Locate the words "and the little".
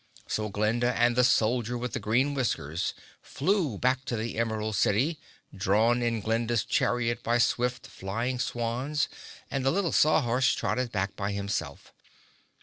9.51-9.91